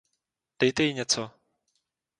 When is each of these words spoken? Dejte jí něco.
Dejte 0.59 0.83
jí 0.83 0.93
něco. 0.93 1.31